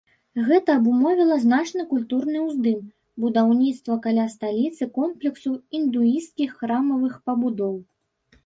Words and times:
Гэта 0.45 0.69
абумовіла 0.79 1.35
значны 1.43 1.83
культурны 1.91 2.39
ўздым, 2.45 2.79
будаўніцтва 3.25 3.99
каля 4.07 4.25
сталіцы 4.37 4.83
комплексу 4.97 5.51
індуісцкіх 5.81 6.49
храмавых 6.63 7.13
пабудоў. 7.29 7.75